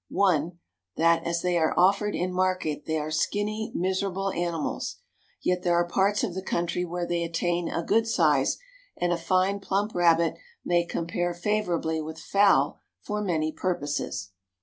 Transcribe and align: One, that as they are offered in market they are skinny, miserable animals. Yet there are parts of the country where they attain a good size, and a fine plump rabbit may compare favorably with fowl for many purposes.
One, 0.09 0.57
that 0.97 1.27
as 1.27 1.43
they 1.43 1.59
are 1.59 1.77
offered 1.77 2.15
in 2.15 2.33
market 2.33 2.87
they 2.87 2.97
are 2.97 3.11
skinny, 3.11 3.71
miserable 3.75 4.31
animals. 4.31 4.97
Yet 5.43 5.61
there 5.61 5.75
are 5.75 5.87
parts 5.87 6.23
of 6.23 6.33
the 6.33 6.41
country 6.41 6.83
where 6.83 7.05
they 7.05 7.21
attain 7.23 7.69
a 7.69 7.83
good 7.83 8.07
size, 8.07 8.57
and 8.97 9.13
a 9.13 9.15
fine 9.15 9.59
plump 9.59 9.93
rabbit 9.93 10.37
may 10.65 10.87
compare 10.87 11.35
favorably 11.35 12.01
with 12.01 12.17
fowl 12.17 12.79
for 12.99 13.21
many 13.21 13.51
purposes. 13.51 14.31